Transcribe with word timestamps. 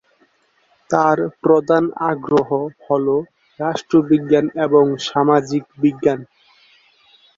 তার 0.89 1.17
প্রধান 1.43 1.83
আগ্রহ 2.11 2.49
হলো 2.87 3.15
রাষ্ট্রবিজ্ঞান 3.59 4.45
এবং 4.65 4.85
সামাজিক 5.07 5.63
বিজ্ঞান। 5.81 6.19